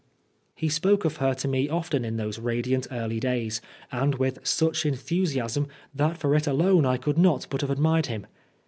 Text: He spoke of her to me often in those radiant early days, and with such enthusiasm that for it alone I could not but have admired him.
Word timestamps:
He 0.55 0.67
spoke 0.67 1.05
of 1.05 1.17
her 1.17 1.35
to 1.35 1.47
me 1.47 1.69
often 1.69 2.03
in 2.03 2.17
those 2.17 2.39
radiant 2.39 2.87
early 2.89 3.19
days, 3.19 3.61
and 3.91 4.15
with 4.15 4.39
such 4.41 4.83
enthusiasm 4.83 5.67
that 5.93 6.17
for 6.17 6.33
it 6.33 6.47
alone 6.47 6.87
I 6.87 6.97
could 6.97 7.19
not 7.19 7.45
but 7.51 7.61
have 7.61 7.69
admired 7.69 8.07
him. 8.07 8.25